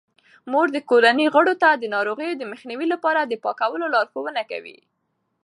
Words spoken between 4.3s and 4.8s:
کوي.